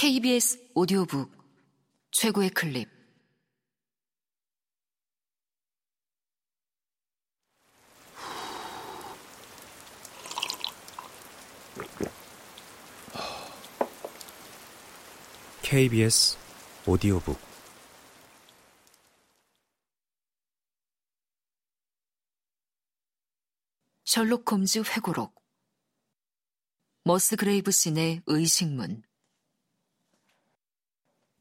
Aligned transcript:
KBS 0.00 0.58
오디오북 0.74 1.30
최고의 2.10 2.48
클립. 2.48 2.88
KBS 15.60 16.38
오디오북. 16.86 17.38
셜록 24.06 24.50
홈즈 24.50 24.78
회고록. 24.78 25.44
머스그레이브 27.04 27.70
씨네 27.70 28.22
의식문 28.24 29.02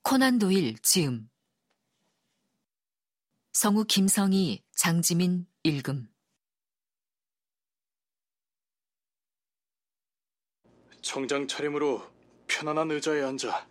코난 0.01 0.39
도일 0.39 0.77
지음 0.81 1.29
성우 3.53 3.85
김성희 3.85 4.63
장지민 4.71 5.45
읽음 5.63 6.07
정장 11.01 11.47
차림으로 11.47 12.03
편안한 12.47 12.91
의자에 12.91 13.21
앉아 13.21 13.67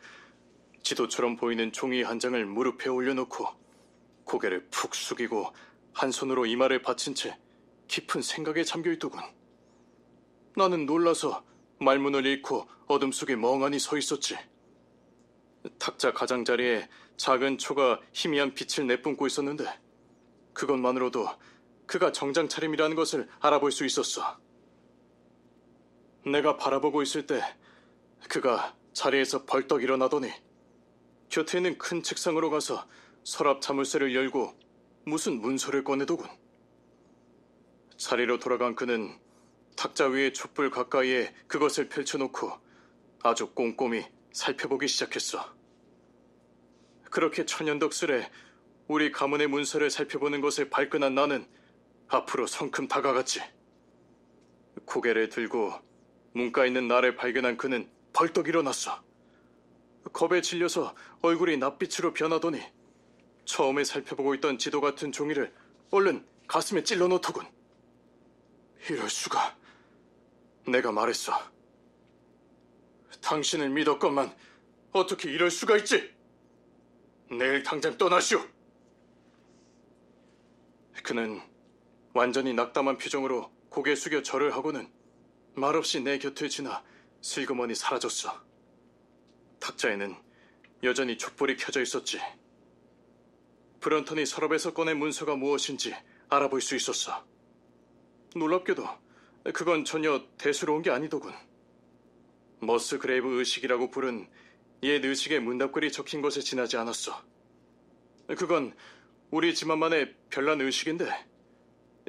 지도처럼 0.82 1.36
보이는 1.36 1.72
종이 1.72 2.02
한 2.02 2.18
장을 2.18 2.44
무릎에 2.46 2.88
올려놓고 2.88 3.46
고개를 4.24 4.68
푹 4.70 4.94
숙이고 4.94 5.52
한 5.92 6.12
손으로 6.12 6.46
이마를 6.46 6.82
받친 6.82 7.14
채 7.14 7.36
깊은 7.88 8.22
생각에 8.22 8.62
잠겨 8.62 8.92
있더군. 8.92 9.20
나는 10.56 10.86
놀라서 10.86 11.44
말문을 11.80 12.26
잃고 12.26 12.68
어둠 12.86 13.10
속에 13.12 13.34
멍하니 13.36 13.78
서 13.78 13.96
있었지. 13.96 14.36
탁자 15.78 16.12
가장자리에 16.12 16.88
작은 17.16 17.58
초가 17.58 18.00
희미한 18.12 18.54
빛을 18.54 18.86
내뿜고 18.86 19.26
있었는데 19.26 19.64
그것만으로도 20.52 21.28
그가 21.86 22.12
정장 22.12 22.48
차림이라는 22.48 22.96
것을 22.96 23.28
알아볼 23.40 23.72
수 23.72 23.84
있었어. 23.84 24.38
내가 26.26 26.56
바라보고 26.56 27.02
있을 27.02 27.26
때 27.26 27.40
그가 28.28 28.76
자리에서 28.92 29.44
벌떡 29.44 29.82
일어나더니 29.82 30.30
곁에 31.28 31.58
있는 31.58 31.78
큰 31.78 32.02
책상으로 32.02 32.50
가서 32.50 32.86
서랍 33.24 33.60
자물쇠를 33.60 34.14
열고 34.14 34.54
무슨 35.04 35.40
문서를 35.40 35.84
꺼내더군. 35.84 36.28
자리로 37.96 38.38
돌아간 38.38 38.74
그는 38.74 39.18
탁자 39.76 40.06
위에 40.06 40.32
촛불 40.32 40.70
가까이에 40.70 41.34
그것을 41.46 41.88
펼쳐놓고 41.88 42.52
아주 43.22 43.50
꼼꼼히 43.54 44.06
살펴보기 44.38 44.86
시작했어. 44.86 45.52
그렇게 47.10 47.44
천연덕스레 47.44 48.30
우리 48.86 49.10
가문의 49.10 49.48
문서를 49.48 49.90
살펴보는 49.90 50.40
것을 50.40 50.70
발끈한 50.70 51.14
나는 51.14 51.46
앞으로 52.06 52.46
성큼 52.46 52.86
다가갔지. 52.86 53.42
고개를 54.84 55.28
들고 55.28 55.74
문가 56.32 56.64
있는 56.64 56.86
나를 56.86 57.16
발견한 57.16 57.56
그는 57.56 57.90
벌떡 58.12 58.46
일어났어. 58.48 59.02
겁에 60.12 60.40
질려서 60.40 60.94
얼굴이 61.20 61.56
낯빛으로 61.56 62.12
변하더니 62.14 62.62
처음에 63.44 63.82
살펴보고 63.82 64.34
있던 64.36 64.58
지도 64.58 64.80
같은 64.80 65.10
종이를 65.10 65.52
얼른 65.90 66.24
가슴에 66.46 66.84
찔러 66.84 67.08
넣더군. 67.08 67.44
이럴 68.88 69.10
수가. 69.10 69.56
내가 70.68 70.92
말했어. 70.92 71.57
당신을 73.20 73.70
믿었건만 73.70 74.34
어떻게 74.92 75.30
이럴 75.30 75.50
수가 75.50 75.76
있지? 75.78 76.14
내일 77.30 77.62
당장 77.62 77.96
떠나시오. 77.98 78.42
그는 81.02 81.40
완전히 82.14 82.52
낙담한 82.54 82.98
표정으로 82.98 83.50
고개 83.68 83.94
숙여 83.94 84.22
절을 84.22 84.54
하고는 84.54 84.90
말없이 85.54 86.00
내 86.00 86.18
곁을 86.18 86.48
지나 86.48 86.82
슬그머니 87.20 87.74
사라졌어. 87.74 88.42
탁자에는 89.60 90.16
여전히 90.82 91.18
촛불이 91.18 91.56
켜져 91.56 91.82
있었지. 91.82 92.20
브런턴이 93.80 94.26
서랍에서 94.26 94.72
꺼낸 94.74 94.98
문서가 94.98 95.36
무엇인지 95.36 95.94
알아볼 96.28 96.60
수 96.60 96.76
있었어. 96.76 97.24
놀랍게도 98.34 98.86
그건 99.54 99.84
전혀 99.84 100.24
대수로운 100.36 100.82
게 100.82 100.90
아니더군. 100.90 101.32
머스그레이브 102.60 103.38
의식이라고 103.38 103.90
부른 103.90 104.28
옛 104.82 105.04
의식의 105.04 105.40
문답글이 105.40 105.92
적힌 105.92 106.22
것에 106.22 106.40
지나지 106.40 106.76
않았어. 106.76 107.22
그건 108.36 108.74
우리 109.30 109.54
집안만의 109.54 110.14
별난 110.30 110.60
의식인데 110.60 111.08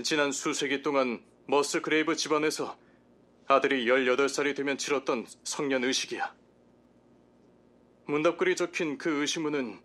지난 0.04 0.32
수세기 0.32 0.82
동안 0.82 1.24
머스그레이브 1.48 2.16
집안에서 2.16 2.78
아들이 3.48 3.86
18살이 3.86 4.56
되면 4.56 4.78
치렀던 4.78 5.26
성년 5.44 5.84
의식이야. 5.84 6.34
문답글이 8.06 8.56
적힌 8.56 8.98
그 8.98 9.22
의식문은 9.22 9.80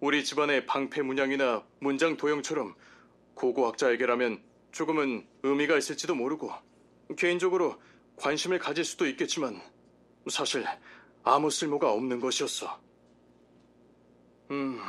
우리 0.00 0.24
집안의 0.24 0.66
방패 0.66 1.02
문양이나 1.02 1.64
문장 1.80 2.16
도형처럼 2.16 2.74
고고학자에게라면 3.34 4.42
조금은 4.72 5.26
의미가 5.42 5.78
있을지도 5.78 6.14
모르고 6.14 6.52
개인적으로 7.16 7.80
관심을 8.16 8.58
가질 8.58 8.84
수도 8.84 9.06
있겠지만 9.06 9.60
사실 10.28 10.64
아무 11.22 11.50
쓸모가 11.50 11.92
없는 11.92 12.20
것이었어. 12.20 12.80
음, 14.50 14.80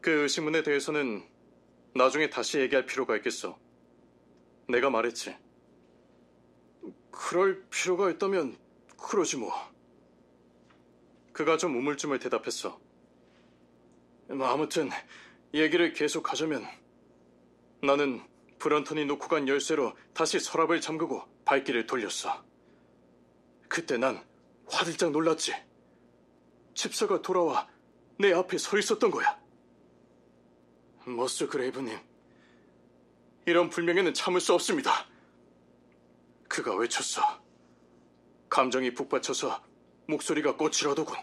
그 0.00 0.22
의식문에 0.22 0.62
대해서는 0.62 1.26
나중에 1.94 2.30
다시 2.30 2.58
얘기할 2.58 2.86
필요가 2.86 3.16
있겠어. 3.16 3.58
내가 4.68 4.90
말했지. 4.90 5.36
그럴 7.10 7.64
필요가 7.70 8.10
있다면 8.10 8.56
그러지 8.96 9.36
뭐. 9.36 9.52
그가 11.32 11.56
좀 11.56 11.76
우물쭈물 11.76 12.18
대답했어. 12.18 12.80
뭐 14.28 14.46
아무튼 14.46 14.90
얘기를 15.54 15.92
계속하자면 15.92 16.66
나는 17.82 18.20
브런턴이 18.58 19.04
놓고 19.06 19.28
간 19.28 19.48
열쇠로 19.48 19.96
다시 20.12 20.40
서랍을 20.40 20.80
잠그고 20.80 21.22
발길을 21.44 21.86
돌렸어. 21.86 22.47
그때 23.68 23.96
난 23.96 24.24
화들짝 24.66 25.10
놀랐지. 25.10 25.54
집사가 26.74 27.22
돌아와 27.22 27.68
내 28.18 28.32
앞에 28.32 28.58
서 28.58 28.78
있었던 28.78 29.10
거야. 29.10 29.38
머스 31.04 31.46
그레이브님, 31.46 31.98
이런 33.46 33.70
불명예는 33.70 34.14
참을 34.14 34.40
수 34.40 34.52
없습니다. 34.54 35.06
그가 36.48 36.74
외쳤어. 36.74 37.22
감정이 38.48 38.94
북받쳐서 38.94 39.62
목소리가 40.06 40.56
꼬치러더군. 40.56 41.16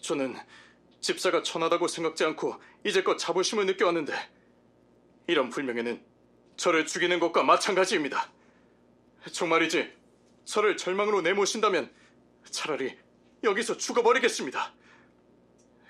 저는 0.00 0.36
집사가 1.00 1.42
천하다고 1.42 1.88
생각지 1.88 2.24
않고 2.24 2.60
이제껏 2.84 3.18
자부심을 3.18 3.66
느껴왔는데 3.66 4.14
이런 5.26 5.50
불명예는 5.50 6.04
저를 6.56 6.86
죽이는 6.86 7.20
것과 7.20 7.42
마찬가지입니다. 7.42 8.30
정말이지 9.32 9.97
저를 10.48 10.78
절망으로 10.78 11.20
내모신다면 11.20 11.92
차라리 12.50 12.96
여기서 13.44 13.76
죽어버리겠습니다. 13.76 14.72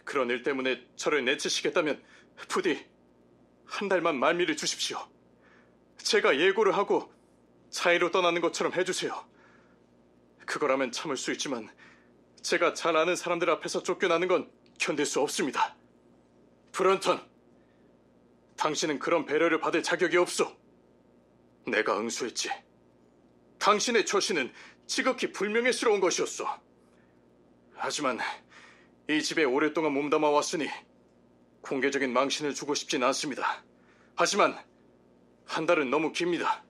그런 0.04 0.30
일 0.30 0.42
때문에 0.42 0.84
저를 0.96 1.24
내치시겠다면 1.24 2.02
부디 2.48 2.84
한 3.66 3.88
달만 3.88 4.18
말미를 4.18 4.56
주십시오. 4.56 4.98
제가 5.98 6.40
예고를 6.40 6.76
하고 6.76 7.12
차이로 7.70 8.10
떠나는 8.10 8.40
것처럼 8.40 8.72
해주세요. 8.72 9.24
그거라면 10.44 10.90
참을 10.90 11.16
수 11.16 11.30
있지만 11.30 11.68
제가 12.42 12.74
잘 12.74 12.96
아는 12.96 13.14
사람들 13.14 13.48
앞에서 13.50 13.84
쫓겨나는 13.84 14.26
건 14.26 14.50
견딜 14.76 15.06
수 15.06 15.20
없습니다. 15.20 15.76
브런턴, 16.72 17.24
당신은 18.56 18.98
그런 18.98 19.24
배려를 19.24 19.60
받을 19.60 19.84
자격이 19.84 20.16
없어. 20.16 20.56
내가 21.64 21.96
응수했지. 22.00 22.50
당신의 23.58 24.06
처신은 24.06 24.52
지극히 24.86 25.32
불명예스러운 25.32 26.00
것이었어. 26.00 26.60
하지만 27.74 28.18
이 29.08 29.22
집에 29.22 29.44
오랫동안 29.44 29.92
몸담아 29.92 30.30
왔으니 30.30 30.68
공개적인 31.60 32.12
망신을 32.12 32.54
주고 32.54 32.74
싶진 32.74 33.02
않습니다. 33.04 33.62
하지만 34.14 34.58
한 35.44 35.66
달은 35.66 35.90
너무 35.90 36.12
깁니다. 36.12 36.64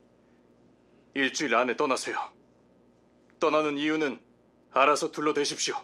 일주일 1.14 1.54
안에 1.54 1.76
떠나세요. 1.76 2.32
떠나는 3.40 3.78
이유는 3.78 4.20
알아서 4.72 5.10
둘러대십시오. 5.10 5.74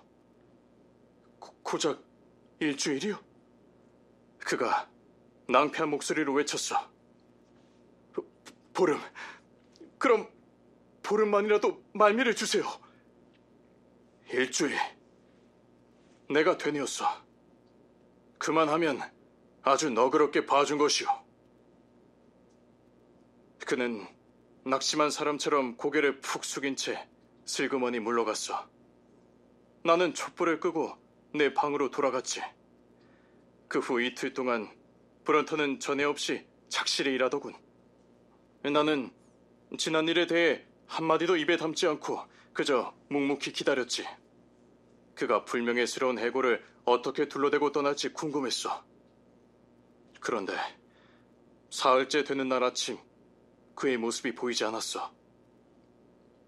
고, 1.38 1.54
고작 1.62 2.02
일주일이요? 2.60 3.18
그가 4.38 4.88
낭패한 5.48 5.88
목소리로 5.90 6.32
외쳤어. 6.34 6.88
보, 8.12 8.26
보름. 8.72 9.00
그럼 9.98 10.28
보름만이라도 11.04 11.84
말미를 11.92 12.34
주세요. 12.34 12.64
일주일. 14.32 14.76
내가 16.30 16.56
되뇌었어. 16.56 17.06
그만하면 18.38 19.00
아주 19.62 19.90
너그럽게 19.90 20.46
봐준 20.46 20.78
것이오. 20.78 21.06
그는 23.66 24.06
낙심한 24.64 25.10
사람처럼 25.10 25.76
고개를 25.76 26.20
푹 26.20 26.44
숙인 26.44 26.74
채 26.74 27.06
슬그머니 27.44 28.00
물러갔어. 28.00 28.68
나는 29.84 30.14
촛불을 30.14 30.60
끄고 30.60 30.96
내 31.34 31.52
방으로 31.54 31.90
돌아갔지. 31.90 32.42
그 33.68 33.78
후 33.80 34.00
이틀 34.00 34.32
동안 34.32 34.70
브런터는 35.24 35.80
전에 35.80 36.04
없이 36.04 36.46
착실히 36.68 37.12
일하더군. 37.14 37.54
나는 38.62 39.10
지난 39.78 40.08
일에 40.08 40.26
대해 40.26 40.64
한마디도 40.86 41.36
입에 41.36 41.56
담지 41.56 41.86
않고 41.86 42.20
그저 42.52 42.94
묵묵히 43.08 43.52
기다렸지. 43.52 44.06
그가 45.14 45.44
불명예스러운 45.44 46.18
해고를 46.18 46.64
어떻게 46.84 47.28
둘러대고 47.28 47.72
떠날지 47.72 48.12
궁금했어. 48.12 48.84
그런데 50.20 50.54
사흘째 51.70 52.24
되는 52.24 52.48
날 52.48 52.62
아침 52.62 52.98
그의 53.74 53.96
모습이 53.96 54.34
보이지 54.34 54.64
않았어. 54.64 55.12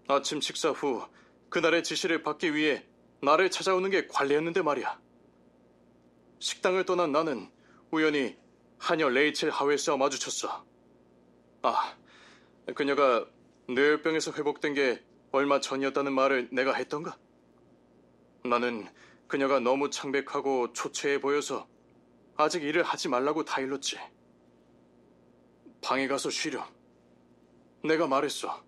아침 0.07 0.39
식사 0.39 0.69
후 0.69 1.05
그날의 1.49 1.83
지시를 1.83 2.23
받기 2.23 2.55
위해 2.55 2.85
나를 3.21 3.51
찾아오는 3.51 3.89
게 3.89 4.07
관리였는데 4.07 4.61
말이야. 4.61 4.99
식당을 6.39 6.85
떠난 6.85 7.11
나는 7.11 7.51
우연히 7.91 8.37
하녀 8.77 9.09
레이첼 9.09 9.49
하웨스와 9.49 9.97
마주쳤어. 9.97 10.65
아, 11.63 11.95
그녀가 12.75 13.25
뇌혈병에서 13.69 14.31
회복된 14.31 14.73
게 14.73 15.03
얼마 15.31 15.59
전이었다는 15.59 16.13
말을 16.13 16.49
내가 16.51 16.73
했던가? 16.73 17.17
나는 18.43 18.87
그녀가 19.27 19.59
너무 19.59 19.89
창백하고 19.89 20.71
초췌해 20.73 21.19
보여서 21.19 21.67
아직 22.37 22.63
일을 22.63 22.83
하지 22.83 23.09
말라고 23.09 23.43
다 23.43 23.59
일렀지. 23.59 23.97
방에 25.81 26.07
가서 26.07 26.29
쉬렴. 26.29 26.63
내가 27.83 28.07
말했어. 28.07 28.63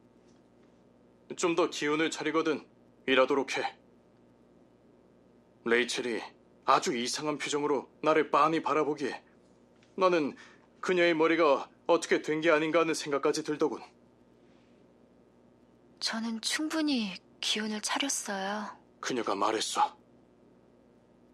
좀 1.37 1.55
더 1.55 1.69
기운을 1.69 2.11
차리거든 2.11 2.65
일하도록 3.05 3.57
해. 3.57 3.77
레이첼이 5.65 6.21
아주 6.65 6.95
이상한 6.95 7.37
표정으로 7.37 7.89
나를 8.01 8.31
빤히 8.31 8.61
바라보기에 8.61 9.23
나는 9.95 10.35
그녀의 10.81 11.13
머리가 11.15 11.69
어떻게 11.87 12.21
된 12.21 12.41
게 12.41 12.49
아닌가 12.51 12.79
하는 12.81 12.93
생각까지 12.93 13.43
들더군. 13.43 13.81
저는 15.99 16.39
충분히 16.41 17.13
기운을 17.41 17.81
차렸어요. 17.81 18.67
그녀가 18.99 19.35
말했어. 19.35 19.97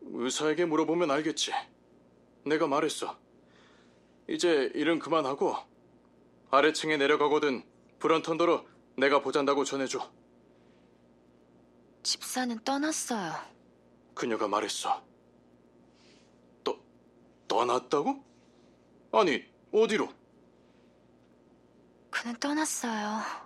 의사에게 0.01 0.65
물어보면 0.65 1.11
알겠지. 1.11 1.51
내가 2.45 2.67
말했어. 2.67 3.17
이제 4.27 4.71
일은 4.73 4.99
그만하고 4.99 5.55
아래층에 6.51 6.97
내려가거든 6.97 7.63
브런턴더로 7.99 8.67
내가 8.97 9.21
보잔다고 9.21 9.63
전해줘. 9.65 10.11
집사는 12.03 12.63
떠났어요. 12.63 13.33
그녀가 14.13 14.47
말했어. 14.47 15.03
떠, 16.63 16.77
떠났다고? 17.47 18.23
아니, 19.11 19.43
어디로? 19.71 20.09
그는 22.11 22.35
떠났어요. 22.39 23.44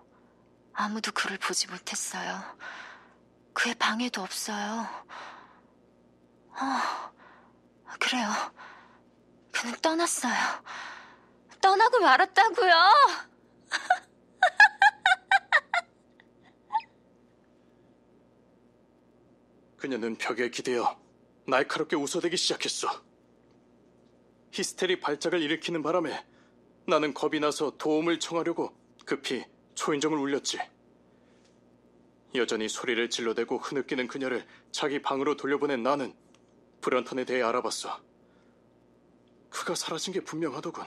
아무도 0.80 1.12
그를 1.12 1.38
보지 1.38 1.68
못했어요. 1.68 2.42
그의 3.52 3.76
방에도 3.76 4.22
없어요. 4.22 4.88
어, 6.52 7.12
그래요. 8.00 8.30
그는 9.52 9.76
떠났어요. 9.82 10.34
떠나고 11.62 12.00
말았다고요. 12.00 12.74
그녀는 19.76 20.18
벽에 20.18 20.50
기대어 20.50 20.98
날카롭게 21.46 21.98
웃어대기 21.98 22.38
시작했어. 22.38 23.04
히스테리 24.54 25.02
발작을 25.02 25.42
일으키는 25.42 25.84
바람에 25.84 26.26
나는 26.88 27.14
겁이 27.14 27.42
나서 27.42 27.72
도움을 27.72 28.22
청하려고 28.22 28.74
급히 29.06 29.46
초인종을 29.80 30.18
울렸지. 30.18 30.60
여전히 32.36 32.68
소리를 32.68 33.10
질러대고 33.10 33.60
흐느끼는 33.60 34.10
그녀를 34.10 34.46
자기 34.74 35.02
방으로 35.02 35.38
돌려보낸 35.38 35.84
나는 35.84 36.14
브런턴에 36.82 37.24
대해 37.24 37.42
알아봤어. 37.42 38.02
그가 39.50 39.76
사라진 39.76 40.12
게 40.12 40.20
분명하더군. 40.20 40.84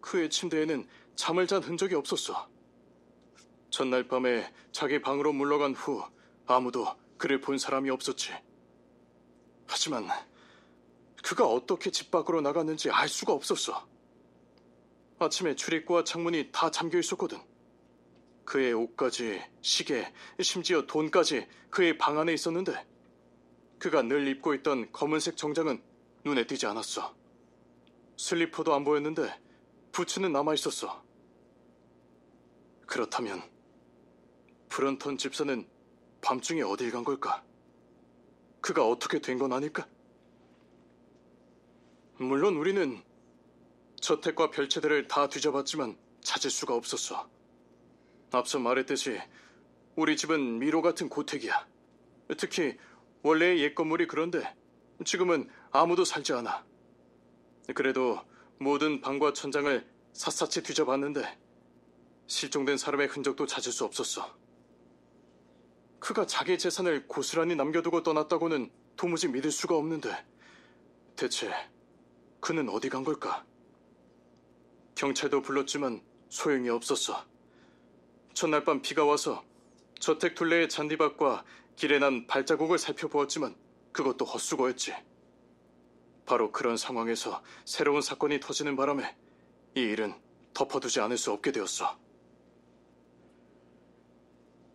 그의 0.00 0.30
침대에는 0.30 0.88
잠을 1.16 1.48
잔 1.48 1.60
흔적이 1.60 1.96
없었어. 1.96 2.48
전날 3.70 4.06
밤에 4.06 4.54
자기 4.70 5.02
방으로 5.02 5.32
물러간 5.32 5.74
후 5.74 6.04
아무도 6.46 6.86
그를 7.16 7.40
본 7.40 7.58
사람이 7.58 7.90
없었지. 7.90 8.34
하지만 9.66 10.06
그가 11.24 11.44
어떻게 11.44 11.90
집 11.90 12.12
밖으로 12.12 12.40
나갔는지 12.40 12.88
알 12.92 13.08
수가 13.08 13.32
없었어. 13.32 13.84
아침에 15.18 15.56
출입구와 15.56 16.04
창문이 16.04 16.50
다 16.52 16.70
잠겨 16.70 16.96
있었거든. 17.00 17.47
그의 18.48 18.72
옷까지, 18.72 19.42
시계, 19.60 20.10
심지어 20.40 20.86
돈까지 20.86 21.46
그의 21.68 21.98
방 21.98 22.18
안에 22.18 22.32
있었는데 22.32 22.72
그가 23.78 24.00
늘 24.00 24.26
입고 24.26 24.54
있던 24.54 24.90
검은색 24.90 25.36
정장은 25.36 25.82
눈에 26.24 26.46
띄지 26.46 26.64
않았어. 26.64 27.14
슬리퍼도 28.16 28.72
안 28.74 28.84
보였는데 28.84 29.38
부츠는 29.92 30.32
남아 30.32 30.54
있었어. 30.54 31.04
그렇다면 32.86 33.42
브런턴 34.70 35.18
집사는 35.18 35.68
밤중에 36.22 36.62
어딜 36.62 36.90
간 36.90 37.04
걸까? 37.04 37.44
그가 38.62 38.88
어떻게 38.88 39.20
된 39.20 39.38
건 39.38 39.52
아닐까? 39.52 39.86
물론 42.16 42.56
우리는 42.56 43.02
저택과 44.00 44.50
별채들을 44.52 45.06
다 45.06 45.28
뒤져봤지만 45.28 45.98
찾을 46.22 46.50
수가 46.50 46.74
없었어. 46.74 47.28
앞서 48.30 48.58
말했듯이 48.58 49.20
우리 49.96 50.16
집은 50.16 50.58
미로 50.58 50.82
같은 50.82 51.08
고택이야. 51.08 51.66
특히 52.36 52.76
원래의 53.22 53.60
옛 53.60 53.74
건물이 53.74 54.06
그런데 54.06 54.54
지금은 55.04 55.48
아무도 55.70 56.04
살지 56.04 56.32
않아. 56.34 56.64
그래도 57.74 58.20
모든 58.58 59.00
방과 59.00 59.32
천장을 59.32 59.86
샅샅이 60.12 60.62
뒤져봤는데 60.62 61.38
실종된 62.26 62.76
사람의 62.76 63.08
흔적도 63.08 63.46
찾을 63.46 63.72
수 63.72 63.84
없었어. 63.84 64.36
그가 65.98 66.26
자기 66.26 66.58
재산을 66.58 67.06
고스란히 67.08 67.56
남겨두고 67.56 68.02
떠났다고는 68.02 68.70
도무지 68.96 69.28
믿을 69.28 69.50
수가 69.50 69.76
없는데 69.76 70.10
대체 71.16 71.52
그는 72.40 72.68
어디 72.68 72.88
간 72.88 73.04
걸까? 73.04 73.44
경찰도 74.94 75.42
불렀지만 75.42 76.02
소용이 76.28 76.68
없었어. 76.68 77.24
첫날 78.38 78.62
밤 78.62 78.80
비가 78.80 79.04
와서 79.04 79.44
저택 79.98 80.36
둘레의 80.36 80.68
잔디밭과 80.68 81.44
길에 81.74 81.98
난 81.98 82.28
발자국을 82.28 82.78
살펴보았지만 82.78 83.56
그것도 83.90 84.24
헛수고였지. 84.24 84.94
바로 86.24 86.52
그런 86.52 86.76
상황에서 86.76 87.42
새로운 87.64 88.00
사건이 88.00 88.38
터지는 88.38 88.76
바람에 88.76 89.16
이 89.74 89.80
일은 89.80 90.14
덮어두지 90.54 91.00
않을 91.00 91.18
수 91.18 91.32
없게 91.32 91.50
되었어. 91.50 91.98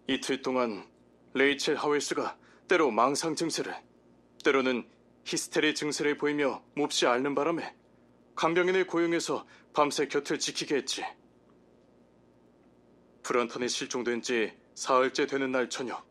이틀 0.08 0.42
동안 0.42 0.86
레이첼 1.34 1.78
하웨스가 1.78 2.38
때로 2.68 2.92
망상 2.92 3.34
증세를, 3.34 3.74
때로는 4.44 4.86
히스테리 5.24 5.74
증세를 5.74 6.18
보이며 6.18 6.62
몹시 6.76 7.08
앓는 7.08 7.34
바람에 7.34 7.74
간병인을 8.36 8.88
고용해서 8.88 9.48
밤새 9.72 10.10
곁을 10.10 10.38
지키게 10.38 10.76
했지. 10.76 11.06
브런턴이 13.24 13.70
실종된 13.70 14.22
지 14.22 14.54
사흘째 14.76 15.26
되는 15.26 15.52
날 15.52 15.70
저녁, 15.70 16.06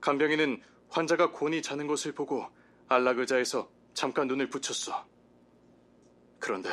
간병인은 0.00 0.62
환자가 0.88 1.30
곤히 1.30 1.62
자는 1.62 1.86
것을 1.86 2.12
보고 2.12 2.46
안락 2.88 3.18
의자에서 3.18 3.70
잠깐 3.94 4.26
눈을 4.26 4.48
붙였어. 4.48 5.06
그런데 6.38 6.70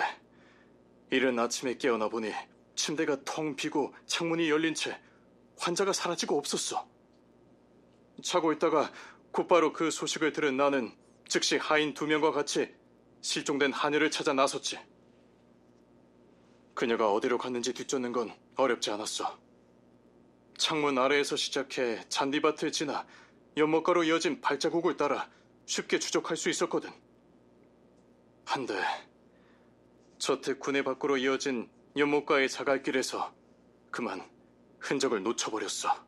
이른 1.12 1.38
아침에 1.38 1.78
깨어나 1.78 2.10
보니 2.10 2.32
침대가 2.76 3.18
텅 3.26 3.56
비고 3.56 3.94
창문이 4.06 4.50
열린 4.50 4.74
채 4.74 5.00
환자가 5.60 5.94
사라지고 5.94 6.38
없었어. 6.38 6.88
자고 8.24 8.52
있다가 8.54 8.92
곧바로 9.32 9.74
그 9.74 9.92
소식을 9.92 10.34
들은 10.34 10.58
나는 10.58 10.96
즉시 11.28 11.58
하인 11.58 11.94
두 11.94 12.08
명과 12.08 12.32
같이 12.32 12.74
실종된 13.22 13.74
하녀를 13.74 14.10
찾아 14.10 14.34
나섰지. 14.34 14.80
그녀가 16.74 17.12
어디로 17.12 17.38
갔는지 17.38 17.74
뒤쫓는 17.74 18.12
건 18.12 18.32
어렵지 18.56 18.92
않았어. 18.92 19.47
창문 20.58 20.98
아래에서 20.98 21.36
시작해 21.36 22.04
잔디밭을 22.10 22.72
지나 22.72 23.06
연못가로 23.56 24.04
이어진 24.04 24.42
발자국을 24.42 24.98
따라 24.98 25.30
쉽게 25.66 26.00
추적할 26.00 26.36
수 26.36 26.50
있었거든. 26.50 26.90
한데 28.46 28.82
저택 30.18 30.60
군내 30.60 30.84
밖으로 30.84 31.18
이어진 31.18 31.70
연못가의 31.96 32.50
자갈길에서 32.50 33.34
그만 33.92 34.28
흔적을 34.80 35.22
놓쳐버렸어. 35.24 36.07